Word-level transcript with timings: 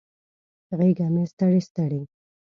غیږه 0.77 1.07
مې 1.13 1.23
ستړي، 1.31 1.61
ستړي 1.67 2.01